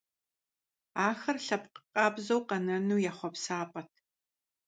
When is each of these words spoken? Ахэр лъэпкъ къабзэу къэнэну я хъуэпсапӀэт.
Ахэр 1.07 1.37
лъэпкъ 1.45 1.79
къабзэу 1.93 2.41
къэнэну 2.47 3.01
я 3.09 3.13
хъуэпсапӀэт. 3.17 3.89